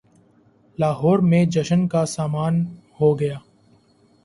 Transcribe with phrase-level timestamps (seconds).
[0.79, 2.51] لاہور میں جشن کا سماں
[3.01, 3.37] ہو گا۔